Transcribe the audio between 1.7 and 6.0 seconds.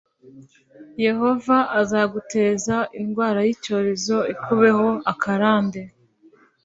azaguteza indwara y'icyorezo ikubeho akarande